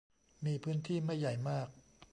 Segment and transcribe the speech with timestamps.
[0.45, 1.67] มีพื้นที่ไม่ใหญ่มาก